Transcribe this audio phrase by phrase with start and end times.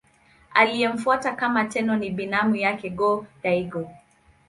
[0.53, 3.91] Aliyemfuata kama Tenno ni binamu yake Go-Daigo.